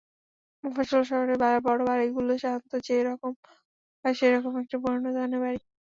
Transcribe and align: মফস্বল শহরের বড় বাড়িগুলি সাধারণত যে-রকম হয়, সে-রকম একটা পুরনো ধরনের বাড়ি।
মফস্বল 0.63 1.03
শহরের 1.09 1.37
বড় 1.65 1.81
বাড়িগুলি 1.89 2.35
সাধারণত 2.37 2.73
যে-রকম 2.87 3.33
হয়, 4.05 4.15
সে-রকম 4.15 4.53
একটা 4.61 4.77
পুরনো 4.81 5.09
ধরনের 5.15 5.39
বাড়ি। 5.43 5.59